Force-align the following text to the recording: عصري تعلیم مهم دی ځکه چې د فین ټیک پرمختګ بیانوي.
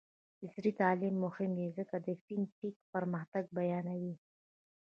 عصري 0.43 0.71
تعلیم 0.81 1.15
مهم 1.25 1.51
دی 1.57 1.67
ځکه 1.77 1.95
چې 2.05 2.11
د 2.15 2.19
فین 2.23 2.41
ټیک 2.57 2.75
پرمختګ 2.93 3.43
بیانوي. 3.57 4.15